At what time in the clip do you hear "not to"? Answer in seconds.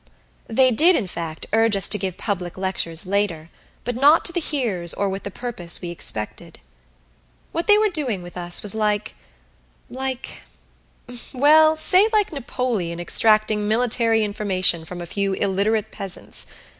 3.93-4.33